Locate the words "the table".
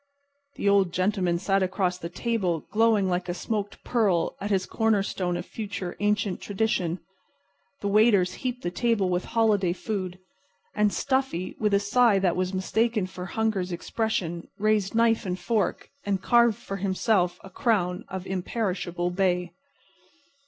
1.99-2.65, 8.63-9.09